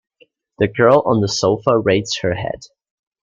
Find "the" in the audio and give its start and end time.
0.57-0.67, 1.21-1.27